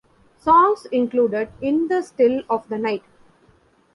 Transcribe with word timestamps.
Songs 0.39 0.87
included 0.91 1.49
"In 1.61 1.87
the 1.87 2.01
Still 2.01 2.41
of 2.49 2.67
the 2.69 2.79
Night". 2.79 3.03